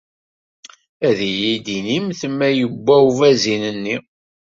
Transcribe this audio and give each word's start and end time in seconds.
Ad 1.07 1.19
iyi-d-inimt 1.29 2.21
ma 2.37 2.47
yewwa 2.57 2.95
ubazin-nni? 3.07 3.97